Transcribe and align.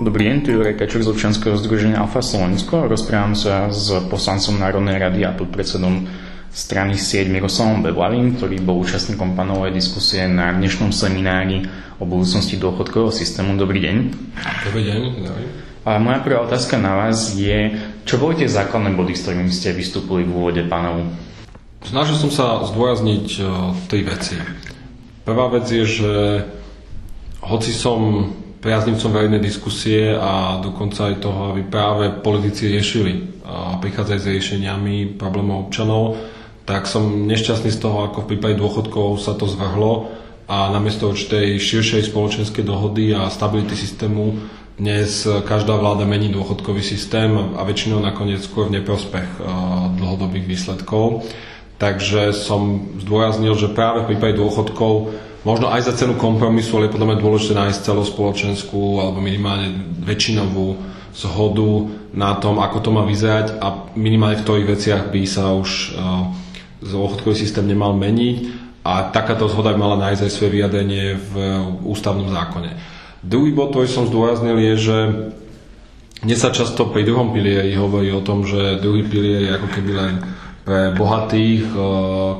Dobrý 0.00 0.32
deň, 0.32 0.38
tu 0.40 0.56
Juraj 0.56 0.80
z 0.80 1.12
občianského 1.12 1.60
združenia 1.60 2.00
Alfa 2.00 2.24
Slovensko. 2.24 2.88
Rozprávam 2.88 3.36
sa 3.36 3.68
s 3.68 3.92
poslancom 4.08 4.56
Národnej 4.56 4.96
rady 4.96 5.28
a 5.28 5.36
podpredsedom 5.36 6.08
strany 6.48 6.96
sieť 6.96 7.28
Miroslavom 7.28 7.84
Bevlavým, 7.84 8.32
ktorý 8.32 8.64
bol 8.64 8.80
účastníkom 8.80 9.36
panovej 9.36 9.76
diskusie 9.76 10.24
na 10.24 10.56
dnešnom 10.56 10.88
seminári 10.88 11.68
o 12.00 12.08
budúcnosti 12.08 12.56
dôchodkového 12.56 13.12
systému. 13.12 13.60
Dobrý 13.60 13.84
deň. 13.84 13.96
Dobrý 14.72 14.82
deň. 14.88 15.00
A 15.84 16.00
moja 16.00 16.24
prvá 16.24 16.48
otázka 16.48 16.80
na 16.80 16.96
vás 16.96 17.36
je, 17.36 17.76
čo 18.08 18.16
boli 18.16 18.40
tie 18.40 18.48
základné 18.48 18.96
body, 18.96 19.12
s 19.12 19.28
ktorými 19.28 19.52
ste 19.52 19.76
vystúpili 19.76 20.24
v 20.24 20.32
úvode 20.32 20.64
panovu? 20.64 21.12
Snažil 21.84 22.16
som 22.16 22.32
sa 22.32 22.64
zdôrazniť 22.64 23.26
e, 23.36 23.40
tri 23.84 24.00
veci. 24.00 24.40
Prvá 25.28 25.52
vec 25.52 25.68
je, 25.68 25.84
že 25.84 26.12
hoci 27.44 27.68
som 27.76 28.32
priaznivcom 28.60 29.10
verejnej 29.10 29.42
diskusie 29.42 30.12
a 30.12 30.60
dokonca 30.60 31.08
aj 31.08 31.24
toho, 31.24 31.40
aby 31.56 31.64
práve 31.64 32.12
politici 32.20 32.68
riešili 32.68 33.42
a 33.44 33.80
prichádzajú 33.80 34.20
s 34.20 34.30
riešeniami 34.30 35.16
problémov 35.16 35.68
občanov, 35.68 36.20
tak 36.68 36.86
som 36.86 37.26
nešťastný 37.26 37.72
z 37.72 37.80
toho, 37.80 38.06
ako 38.06 38.22
v 38.22 38.36
prípade 38.36 38.60
dôchodkov 38.60 39.18
sa 39.18 39.34
to 39.34 39.48
zvrhlo 39.48 40.12
a 40.46 40.70
namiesto 40.70 41.10
určitej 41.10 41.56
širšej 41.58 42.12
spoločenskej 42.12 42.62
dohody 42.62 43.16
a 43.16 43.32
stability 43.32 43.74
systému 43.74 44.38
dnes 44.80 45.28
každá 45.44 45.76
vláda 45.76 46.08
mení 46.08 46.32
dôchodkový 46.32 46.80
systém 46.80 47.36
a 47.36 47.60
väčšinou 47.68 48.00
nakoniec 48.00 48.40
skôr 48.40 48.72
v 48.72 48.80
neprospech 48.80 49.28
dlhodobých 50.00 50.46
výsledkov. 50.48 51.28
Takže 51.80 52.36
som 52.36 52.92
zdôraznil, 53.00 53.56
že 53.56 53.72
práve 53.72 54.04
v 54.04 54.12
prípade 54.12 54.36
dôchodkov 54.36 55.16
možno 55.48 55.72
aj 55.72 55.88
za 55.88 55.96
cenu 55.96 56.12
kompromisu, 56.20 56.76
ale 56.76 56.92
je 56.92 56.94
podľa 57.00 57.08
mňa 57.08 57.24
dôležité 57.24 57.52
nájsť 57.56 57.88
celospoločenskú 57.88 59.00
alebo 59.00 59.24
minimálne 59.24 59.72
väčšinovú 60.04 60.76
zhodu 61.16 61.88
na 62.12 62.36
tom, 62.36 62.60
ako 62.60 62.78
to 62.84 62.90
má 62.92 63.02
vyzerať 63.08 63.56
a 63.64 63.88
minimálne 63.96 64.36
v 64.36 64.44
ktorých 64.44 64.70
veciach 64.76 65.02
by 65.08 65.22
sa 65.24 65.56
už 65.56 65.96
uh, 65.96 66.28
dôchodkový 66.84 67.32
systém 67.32 67.64
nemal 67.64 67.96
meniť 67.96 68.36
a 68.84 69.08
takáto 69.08 69.48
zhoda 69.48 69.72
by 69.72 69.78
mala 69.80 69.96
nájsť 69.96 70.22
aj 70.28 70.32
svoje 70.32 70.60
vyjadrenie 70.60 71.16
v 71.16 71.32
ústavnom 71.88 72.28
zákone. 72.28 72.76
Druhý 73.24 73.52
bod, 73.56 73.72
ktorý 73.72 73.88
som 73.88 74.08
zdôraznil, 74.08 74.56
je, 74.56 74.74
že 74.76 74.98
dnes 76.20 76.36
sa 76.36 76.52
často 76.52 76.92
pri 76.92 77.08
druhom 77.08 77.32
pilieri 77.32 77.72
hovorí 77.76 78.12
o 78.12 78.20
tom, 78.20 78.44
že 78.44 78.80
druhý 78.80 79.08
pilier 79.08 79.48
je 79.48 79.56
ako 79.56 79.68
keby 79.72 79.92
len 79.96 80.14
pre 80.70 80.94
bohatých, 80.94 81.66
uh, 81.74 81.82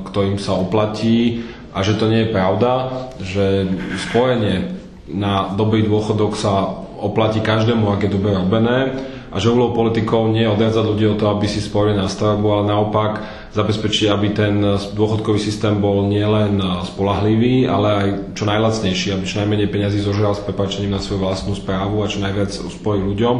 ktorým 0.06 0.38
sa 0.38 0.54
oplatí 0.54 1.42
a 1.74 1.82
že 1.82 1.98
to 1.98 2.06
nie 2.06 2.30
je 2.30 2.30
pravda, 2.30 2.70
že 3.18 3.66
spojenie 4.06 4.70
na 5.10 5.50
dobrý 5.58 5.82
dôchodok 5.82 6.38
sa 6.38 6.78
oplatí 7.02 7.42
každému, 7.42 7.90
ak 7.90 8.06
je 8.06 8.14
dobre 8.14 8.38
robené 8.38 9.02
a 9.34 9.42
že 9.42 9.50
úlohou 9.50 9.74
politikov 9.74 10.30
nie 10.30 10.46
je 10.46 10.54
odrádzať 10.54 10.84
ľudí 10.86 11.06
o 11.10 11.18
to, 11.18 11.26
aby 11.26 11.50
si 11.50 11.58
spojili 11.58 11.98
na 11.98 12.06
stavbu, 12.06 12.46
ale 12.54 12.70
naopak 12.70 13.12
zabezpečiť, 13.50 14.06
aby 14.14 14.28
ten 14.30 14.62
dôchodkový 14.94 15.42
systém 15.42 15.82
bol 15.82 16.06
nielen 16.06 16.62
spolahlivý, 16.86 17.66
ale 17.66 17.88
aj 17.90 18.08
čo 18.38 18.46
najlacnejší, 18.46 19.10
aby 19.10 19.24
čo 19.26 19.42
najmenej 19.42 19.74
peniazy 19.74 19.98
zožral 19.98 20.38
s 20.38 20.42
prepačením 20.46 20.94
na 20.94 21.02
svoju 21.02 21.26
vlastnú 21.26 21.58
správu 21.58 21.98
a 22.02 22.10
čo 22.10 22.22
najviac 22.22 22.50
uspojí 22.62 23.02
ľuďom. 23.02 23.34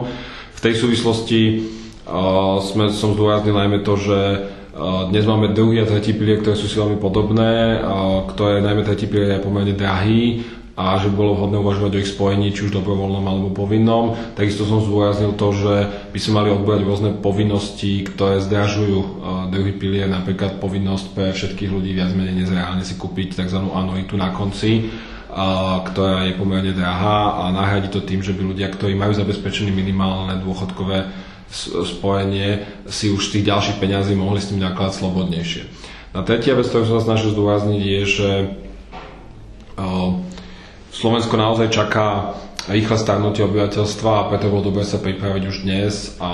V 0.54 0.60
tej 0.62 0.75
súvislosti 0.78 1.41
uh, 2.06 2.58
sme, 2.58 2.91
som 2.91 3.14
zdôraznil 3.14 3.54
najmä 3.54 3.82
to, 3.86 3.94
že 3.98 4.19
dnes 5.10 5.26
máme 5.26 5.50
druhý 5.50 5.82
a 5.82 5.88
tretí 5.88 6.14
pilier, 6.14 6.38
ktoré 6.38 6.54
sú 6.54 6.70
si 6.70 6.78
veľmi 6.78 7.02
podobné, 7.02 7.82
ktoré 8.30 8.62
najmä 8.62 8.86
tretí 8.86 9.10
pilier 9.10 9.38
je 9.38 9.42
pomerne 9.42 9.74
drahý 9.74 10.46
a 10.78 10.96
že 10.96 11.12
bolo 11.12 11.36
vhodné 11.36 11.60
uvažovať 11.60 11.92
o 11.92 12.00
ich 12.00 12.08
spojení, 12.08 12.54
či 12.54 12.70
už 12.70 12.78
dobrovoľnom 12.78 13.26
alebo 13.26 13.52
povinnom. 13.52 14.16
Takisto 14.38 14.64
som 14.64 14.80
zdôraznil 14.80 15.34
to, 15.34 15.53
že 15.53 15.75
by 16.14 16.19
sme 16.22 16.32
mali 16.41 16.48
odbrať 16.54 16.80
rôzne 16.86 17.10
povinnosti, 17.19 18.06
ktoré 18.06 18.38
zdražujú 18.41 18.98
druhý 19.50 19.75
pilier, 19.75 20.06
napríklad 20.06 20.62
povinnosť 20.62 21.06
pre 21.12 21.34
všetkých 21.34 21.69
ľudí 21.69 21.91
viac 21.92 22.14
menej 22.14 22.47
nezreálne 22.47 22.86
si 22.86 22.94
kúpiť 22.94 23.42
tzv. 23.42 23.60
anuitu 23.60 24.14
na 24.14 24.30
konci, 24.32 24.88
ktorá 25.84 26.30
je 26.30 26.38
pomerne 26.38 26.72
drahá 26.72 27.42
a 27.42 27.50
nahradí 27.50 27.91
to 27.91 28.06
tým, 28.06 28.22
že 28.22 28.32
by 28.32 28.54
ľudia, 28.54 28.70
ktorí 28.70 28.94
majú 28.94 29.12
zabezpečené 29.19 29.75
minimálne 29.75 30.38
dôchodkové 30.41 31.28
spojenie 31.50 32.62
si 32.87 33.11
už 33.11 33.34
tých 33.34 33.47
ďalších 33.50 33.83
peňazí 33.83 34.15
mohli 34.15 34.38
s 34.38 34.55
tým 34.55 34.62
nakladať 34.62 35.03
slobodnejšie. 35.03 35.62
A 36.15 36.22
tretia 36.22 36.55
vec, 36.59 36.66
ktorú 36.66 36.87
som 36.87 36.97
sa 37.03 37.15
snažil 37.15 37.34
zdôrazniť, 37.34 37.83
je, 37.83 38.03
že 38.06 38.31
Slovensko 40.91 41.39
naozaj 41.39 41.71
čaká 41.71 42.34
rýchle 42.69 42.99
starnutie 42.99 43.47
obyvateľstva 43.47 44.10
a 44.10 44.27
preto 44.28 44.53
bolo 44.53 44.69
dobre 44.69 44.84
sa 44.84 45.00
pripraviť 45.00 45.43
už 45.49 45.56
dnes 45.65 46.19
a, 46.21 46.33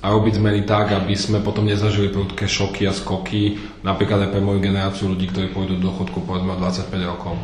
a 0.00 0.06
robiť 0.10 0.40
zmeny 0.40 0.66
tak, 0.66 0.90
aby 0.96 1.14
sme 1.14 1.44
potom 1.44 1.68
nezažili 1.68 2.10
prudké 2.10 2.50
šoky 2.50 2.88
a 2.88 2.92
skoky, 2.92 3.60
napríklad 3.84 4.26
aj 4.26 4.30
pre 4.32 4.42
moju 4.42 4.58
generáciu 4.64 5.12
ľudí, 5.12 5.28
ktorí 5.30 5.52
pôjdu 5.54 5.78
do 5.78 5.92
dôchodku 5.92 6.24
povedzme 6.24 6.56
25 6.56 6.92
rokov. 7.04 7.36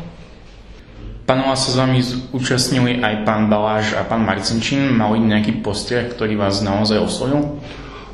Panova 1.27 1.59
sa 1.59 1.69
s 1.69 1.75
vami 1.75 1.99
zúčastnili 1.99 3.03
aj 3.03 3.27
pán 3.27 3.51
Baláš 3.51 3.99
a 3.99 4.07
pán 4.07 4.23
Marcinčín. 4.23 4.95
Mali 4.95 5.19
nejaký 5.19 5.59
postreh, 5.59 6.07
ktorý 6.07 6.39
vás 6.39 6.63
naozaj 6.63 7.03
oslovil? 7.03 7.59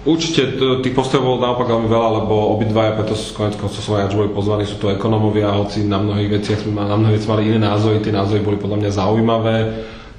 Určite 0.02 0.58
tých 0.82 0.98
postrehov 0.98 1.38
bolo 1.38 1.46
naopak 1.46 1.70
veľmi 1.70 1.88
veľa, 1.88 2.10
lebo 2.26 2.58
obidvaja, 2.58 2.98
preto 2.98 3.14
konec 3.38 3.56
koncov 3.56 3.86
že 3.86 4.18
boli 4.18 4.34
pozvaní, 4.34 4.68
sú 4.68 4.82
to 4.82 4.92
ekonomovia, 4.92 5.56
hoci 5.56 5.86
na 5.86 6.02
mnohých 6.02 6.42
veciach 6.42 6.68
na 6.74 6.98
mnohých 6.98 7.24
veciach 7.24 7.32
mali 7.32 7.54
iné 7.54 7.60
názory, 7.62 8.04
tie 8.04 8.12
názory 8.12 8.44
boli 8.44 8.58
podľa 8.60 8.84
mňa 8.84 8.92
zaujímavé 8.98 9.58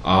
a, 0.01 0.19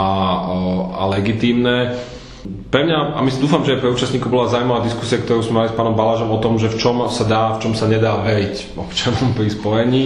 a 0.99 1.03
legitímne. 1.15 1.97
Pre 2.45 2.81
mňa, 2.85 3.17
a 3.17 3.19
my 3.25 3.29
dúfam, 3.41 3.65
že 3.65 3.81
pre 3.81 3.89
účastníkov 3.89 4.29
bola 4.29 4.51
zaujímavá 4.51 4.85
diskusia, 4.85 5.17
ktorú 5.17 5.41
sme 5.41 5.65
mali 5.65 5.73
s 5.73 5.77
pánom 5.77 5.97
Balažom 5.97 6.29
o 6.29 6.37
tom, 6.37 6.61
že 6.61 6.69
v 6.69 6.77
čom 6.77 7.01
sa 7.09 7.25
dá, 7.25 7.57
v 7.57 7.61
čom 7.65 7.73
sa 7.73 7.89
nedá 7.89 8.21
veriť 8.21 8.77
občanom 8.77 9.33
pri 9.33 9.49
spojení 9.49 10.03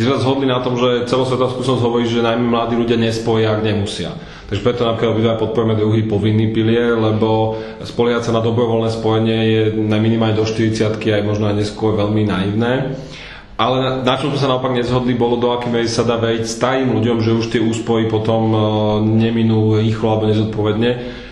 kde 0.00 0.16
sme 0.16 0.24
zhodli 0.24 0.46
na 0.48 0.64
tom, 0.64 0.80
že 0.80 1.04
celosvetová 1.12 1.52
skúsenosť 1.52 1.84
hovorí, 1.84 2.08
že 2.08 2.24
najmä 2.24 2.40
mladí 2.40 2.72
ľudia 2.72 2.96
nespoja, 2.96 3.52
ak 3.52 3.60
nemusia. 3.60 4.16
Takže 4.48 4.64
preto 4.64 4.88
napríklad 4.88 5.12
obidva 5.12 5.36
podporujeme 5.36 5.76
druhý 5.76 6.08
povinný 6.08 6.56
pilier, 6.56 6.96
lebo 6.96 7.60
spoliehať 7.84 8.32
sa 8.32 8.32
na 8.32 8.40
dobrovoľné 8.40 8.96
spojenie 8.96 9.38
je 9.44 9.62
na 9.76 10.00
minimálne 10.00 10.40
do 10.40 10.48
40 10.48 10.96
aj 10.96 11.20
možno 11.20 11.52
aj 11.52 11.60
neskôr 11.60 12.00
veľmi 12.00 12.22
naivné. 12.24 12.96
Ale 13.60 14.00
na, 14.00 14.16
čom 14.16 14.32
sme 14.32 14.40
sa 14.40 14.48
naopak 14.48 14.72
nezhodli, 14.72 15.12
bolo 15.12 15.36
do 15.36 15.52
akej 15.52 15.68
miery 15.68 15.84
sa 15.84 16.00
dá 16.00 16.16
veriť 16.16 16.48
starým 16.48 16.96
ľuďom, 16.96 17.20
že 17.20 17.36
už 17.36 17.46
tie 17.52 17.60
úspory 17.60 18.08
potom 18.08 18.42
uh, 18.56 18.60
neminú 19.04 19.76
rýchlo 19.76 20.16
alebo 20.16 20.32
nezodpovedne 20.32 20.90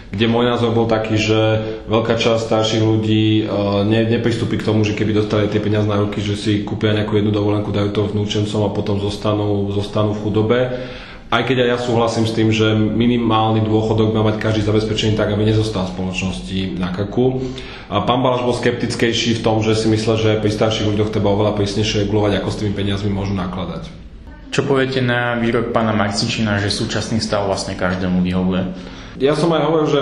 kde 0.08 0.24
môj 0.24 0.48
názor 0.48 0.72
bol 0.72 0.88
taký, 0.88 1.20
že 1.20 1.40
veľká 1.84 2.16
časť 2.16 2.48
starších 2.48 2.82
ľudí 2.84 3.44
uh, 3.44 3.84
ne, 3.84 4.08
nepristúpi 4.08 4.56
k 4.56 4.66
tomu, 4.66 4.80
že 4.82 4.96
keby 4.96 5.12
dostali 5.12 5.52
tie 5.52 5.60
peniaze 5.60 5.84
na 5.84 6.00
ruky, 6.00 6.24
že 6.24 6.34
si 6.34 6.64
kúpia 6.64 6.96
nejakú 6.96 7.20
jednu 7.20 7.28
dovolenku, 7.28 7.68
dajú 7.68 7.92
to 7.92 8.08
vnúčencom 8.08 8.64
a 8.64 8.74
potom 8.74 8.96
zostanú, 8.98 9.68
zostanú 9.76 10.16
v 10.16 10.22
chudobe. 10.24 10.58
Aj 11.28 11.44
keď 11.44 11.60
aj 11.60 11.68
ja 11.68 11.76
súhlasím 11.76 12.24
s 12.24 12.32
tým, 12.32 12.48
že 12.48 12.72
minimálny 12.72 13.60
dôchodok 13.68 14.16
má 14.16 14.24
mať 14.32 14.40
každý 14.40 14.64
zabezpečený 14.64 15.12
tak, 15.12 15.28
aby 15.28 15.44
nezostal 15.44 15.84
v 15.84 15.92
spoločnosti 15.92 16.80
na 16.80 16.88
krku. 16.88 17.44
A 17.92 18.00
pán 18.00 18.24
Balaš 18.24 18.48
bol 18.48 18.56
skeptickejší 18.56 19.36
v 19.36 19.44
tom, 19.44 19.60
že 19.60 19.76
si 19.76 19.92
myslel, 19.92 20.16
že 20.16 20.40
pri 20.40 20.48
starších 20.48 20.88
ľuďoch 20.88 21.12
treba 21.12 21.28
oveľa 21.36 21.52
prísnejšie 21.52 22.08
regulovať, 22.08 22.40
ako 22.40 22.48
s 22.48 22.58
tými 22.64 22.72
peniazmi 22.72 23.12
môžu 23.12 23.36
nakladať. 23.36 24.07
Čo 24.48 24.64
poviete 24.64 25.04
na 25.04 25.36
výrok 25.36 25.76
pána 25.76 25.92
Marcinčina, 25.92 26.56
že 26.56 26.72
súčasný 26.72 27.20
stav 27.20 27.44
vlastne 27.44 27.76
každému 27.76 28.24
vyhovuje? 28.24 28.62
Ja 29.20 29.36
som 29.36 29.52
aj 29.52 29.62
hovoril, 29.66 29.88
že 29.92 30.00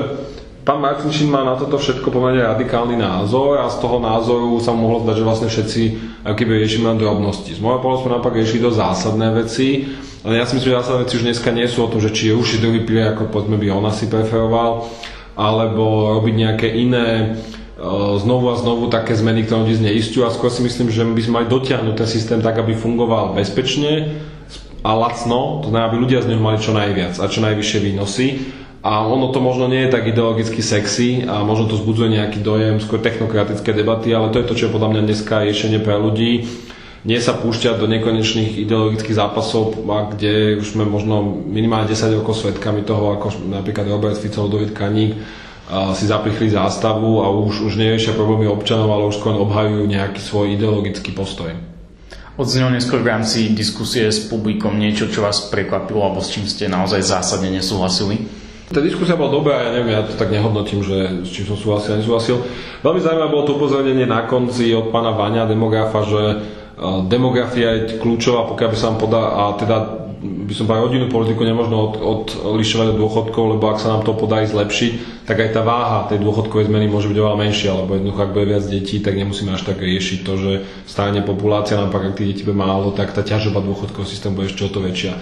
pán 0.62 0.82
Martinšin 0.82 1.30
má 1.30 1.42
na 1.42 1.58
toto 1.58 1.78
všetko 1.78 2.10
pomerne 2.14 2.46
radikálny 2.46 2.94
názor 2.94 3.58
a 3.58 3.70
z 3.70 3.78
toho 3.82 3.98
názoru 3.98 4.58
sa 4.62 4.70
mohlo 4.74 5.02
zdať, 5.02 5.14
že 5.18 5.26
vlastne 5.26 5.48
všetci 5.50 5.82
keby 6.26 6.52
riešime 6.62 6.94
len 6.94 6.98
drobnosti. 6.98 7.54
Z 7.54 7.62
môjho 7.62 7.82
pohľadu 7.82 8.00
sme 8.02 8.12
naopak 8.18 8.34
riešili 8.34 8.66
do 8.66 8.74
zásadné 8.74 9.34
veci, 9.34 9.88
ale 10.26 10.38
ja 10.38 10.44
si 10.46 10.58
myslím, 10.58 10.74
že 10.74 10.78
zásadné 10.82 11.00
veci 11.06 11.16
už 11.16 11.26
dneska 11.26 11.48
nie 11.54 11.66
sú 11.70 11.78
o 11.86 11.90
tom, 11.90 12.02
že 12.02 12.10
či 12.10 12.30
je 12.30 12.38
už 12.38 12.58
druhý 12.58 12.82
pilier, 12.82 13.14
ako 13.14 13.30
povedzme 13.30 13.58
by 13.58 13.66
on 13.70 13.86
asi 13.86 14.10
preferoval, 14.10 14.90
alebo 15.38 16.16
robiť 16.18 16.34
nejaké 16.34 16.68
iné 16.70 17.08
e, 17.14 17.26
znovu 18.18 18.50
a 18.50 18.58
znovu 18.58 18.90
také 18.90 19.14
zmeny, 19.14 19.46
ktoré 19.46 19.64
ľudí 19.64 19.80
zneistujú 19.80 20.26
a 20.26 20.34
skôr 20.34 20.50
si 20.50 20.66
myslím, 20.66 20.90
že 20.90 21.06
by 21.06 21.22
sme 21.22 21.34
mali 21.40 21.46
dotiahnuť 21.46 21.94
ten 21.94 22.08
systém 22.10 22.38
tak, 22.42 22.58
aby 22.58 22.74
fungoval 22.74 23.38
bezpečne 23.38 24.18
a 24.86 24.94
lacno, 24.94 25.66
to 25.66 25.74
znamená, 25.74 25.90
aby 25.90 25.98
ľudia 25.98 26.22
z 26.22 26.30
neho 26.30 26.38
mali 26.38 26.62
čo 26.62 26.70
najviac 26.70 27.18
a 27.18 27.26
čo 27.26 27.42
najvyššie 27.42 27.78
výnosy 27.82 28.26
a 28.86 29.02
ono 29.02 29.34
to 29.34 29.42
možno 29.42 29.66
nie 29.66 29.82
je 29.82 29.90
tak 29.98 30.06
ideologicky 30.06 30.62
sexy 30.62 31.26
a 31.26 31.42
možno 31.42 31.66
to 31.66 31.74
zbudzuje 31.74 32.22
nejaký 32.22 32.38
dojem, 32.38 32.78
skôr 32.78 33.02
technokratické 33.02 33.74
debaty, 33.74 34.14
ale 34.14 34.30
to 34.30 34.38
je 34.38 34.46
to, 34.46 34.54
čo 34.54 34.64
je 34.70 34.74
podľa 34.78 34.94
mňa 34.94 35.02
dneska 35.10 35.42
riešenie 35.42 35.82
pre 35.82 35.98
ľudí. 35.98 36.46
Nie 37.02 37.18
sa 37.18 37.34
púšťať 37.34 37.82
do 37.82 37.90
nekonečných 37.90 38.62
ideologických 38.62 39.18
zápasov, 39.18 39.74
kde 40.14 40.62
už 40.62 40.78
sme 40.78 40.86
možno 40.86 41.22
minimálne 41.26 41.90
10 41.90 42.22
rokov 42.22 42.38
svetkami 42.38 42.86
toho, 42.86 43.14
ako 43.18 43.46
napríklad 43.50 43.90
Robert 43.90 44.18
Fico, 44.22 44.46
David 44.46 44.70
Kaník 44.70 45.18
si 45.98 46.06
zaplichli 46.06 46.50
zástavu 46.50 47.26
a 47.26 47.30
už, 47.30 47.66
už 47.66 47.74
neriešia 47.74 48.14
problémy 48.14 48.46
občanov, 48.46 48.90
ale 48.90 49.10
už 49.10 49.18
skôr 49.18 49.34
obhajujú 49.34 49.82
nejaký 49.82 50.22
svoj 50.22 50.54
ideologický 50.54 51.10
postoj. 51.10 51.75
Odznelo 52.36 52.68
neskôr 52.68 53.00
v 53.00 53.16
rámci 53.16 53.48
diskusie 53.56 54.12
s 54.12 54.28
publikom 54.28 54.76
niečo, 54.76 55.08
čo 55.08 55.24
vás 55.24 55.48
prekvapilo 55.48 56.04
alebo 56.04 56.20
s 56.20 56.28
čím 56.28 56.44
ste 56.44 56.68
naozaj 56.68 57.00
zásadne 57.00 57.48
nesúhlasili? 57.48 58.28
Tá 58.68 58.84
diskusia 58.84 59.16
bola 59.16 59.32
dobrá, 59.32 59.54
ja 59.64 59.70
neviem, 59.72 59.96
ja 59.96 60.04
to 60.04 60.20
tak 60.20 60.28
nehodnotím, 60.28 60.84
že 60.84 61.24
s 61.24 61.32
čím 61.32 61.48
som 61.48 61.56
súhlasil 61.56 61.96
a 61.96 62.00
nesúhlasil. 62.02 62.36
Veľmi 62.84 63.00
zaujímavé 63.00 63.30
bolo 63.32 63.44
to 63.48 63.56
upozornenie 63.56 64.04
na 64.04 64.28
konci 64.28 64.68
od 64.76 64.92
pána 64.92 65.16
Vania, 65.16 65.48
demografa, 65.48 66.04
že 66.04 66.22
e, 66.28 66.36
demografia 67.08 67.72
je 67.72 67.96
kľúčová, 68.02 68.44
pokiaľ 68.52 68.68
by 68.68 68.76
sa 68.76 68.86
vám 68.92 68.98
podá, 69.00 69.22
a 69.32 69.42
teda 69.56 69.76
by 70.26 70.54
som 70.54 70.66
povedal, 70.66 70.90
rodinnú 70.90 71.06
politiku 71.08 71.46
nemôžno 71.46 71.94
od, 71.96 72.34
odlišovať 72.34 72.92
od 72.92 73.00
dôchodkov, 73.00 73.44
lebo 73.56 73.64
ak 73.70 73.78
sa 73.78 73.94
nám 73.94 74.02
to 74.02 74.12
podarí 74.12 74.50
zlepšiť, 74.50 75.24
tak 75.24 75.42
aj 75.42 75.50
tá 75.54 75.62
váha 75.62 76.10
tej 76.10 76.22
dôchodkovej 76.22 76.66
zmeny 76.66 76.90
môže 76.90 77.10
byť 77.10 77.18
oveľa 77.18 77.38
menšia, 77.38 77.74
lebo 77.74 77.96
jednoducho, 77.96 78.20
ak 78.22 78.34
bude 78.34 78.46
viac 78.50 78.64
detí, 78.66 79.02
tak 79.02 79.14
nemusíme 79.18 79.54
až 79.54 79.62
tak 79.66 79.78
riešiť 79.78 80.18
to, 80.22 80.32
že 80.38 80.52
starne 80.86 81.22
populácia, 81.26 81.78
naopak 81.78 82.12
ak 82.12 82.16
tých 82.18 82.30
detí 82.34 82.42
bude 82.42 82.58
málo, 82.58 82.94
tak 82.94 83.14
tá 83.14 83.24
ťažoba 83.24 83.62
dôchodkového 83.62 84.06
systému 84.06 84.38
bude 84.38 84.50
ešte 84.50 84.66
o 84.66 84.70
to 84.70 84.82
väčšia. 84.82 85.14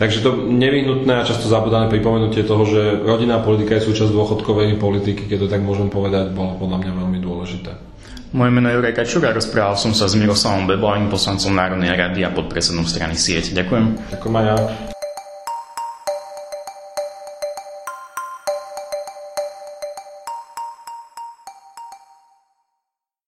Takže 0.00 0.24
to 0.24 0.50
nevyhnutné 0.50 1.14
a 1.20 1.26
často 1.28 1.46
zabudané 1.46 1.86
pripomenutie 1.86 2.42
toho, 2.42 2.66
že 2.66 3.06
rodinná 3.06 3.38
politika 3.38 3.78
je 3.78 3.86
súčasť 3.86 4.10
dôchodkovej 4.10 4.80
politiky, 4.80 5.30
keď 5.30 5.46
to 5.46 5.52
tak 5.52 5.62
môžem 5.62 5.92
povedať, 5.92 6.34
bolo 6.34 6.58
podľa 6.58 6.82
mňa 6.82 6.92
veľmi 6.96 7.18
dôležité. 7.22 7.92
Moje 8.32 8.48
meno 8.48 8.72
je 8.72 8.80
Juraj 8.80 8.96
Kačura, 8.96 9.36
rozprával 9.36 9.76
som 9.76 9.92
sa 9.92 10.08
s 10.08 10.16
Miroslavom 10.16 10.64
Beblavým, 10.64 11.12
poslancom 11.12 11.52
Národnej 11.52 11.92
rady 11.92 12.24
a 12.24 12.32
podpredsedom 12.32 12.88
strany 12.88 13.12
Sieť. 13.12 13.52
Ďakujem. 13.52 14.08
Ďakujem 14.08 14.34
aj 14.40 14.44
ja. 14.48 14.91